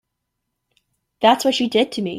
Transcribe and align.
That's 1.21 1.45
what 1.45 1.53
she 1.55 1.69
did 1.69 1.91
to 1.93 2.01
me. 2.01 2.09